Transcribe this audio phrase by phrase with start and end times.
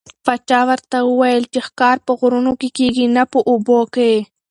[0.25, 4.13] پاچا ورته وویل چې ښکار په غرونو کې کېږي نه په اوبو کې.